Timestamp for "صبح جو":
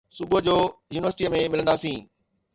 0.19-0.55